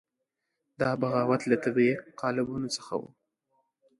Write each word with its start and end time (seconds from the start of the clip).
دا 0.79 0.89
بغاوت 1.01 1.41
له 1.49 1.55
طبیعي 1.63 1.95
قالبونو 2.21 2.67
څخه 2.77 2.93
وو. 3.01 3.09